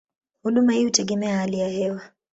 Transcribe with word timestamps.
Huduma 0.43 0.73
hii 0.73 0.83
hutegemea 0.83 1.37
hali 1.37 1.59
ya 1.59 1.69
hewa. 1.69 2.03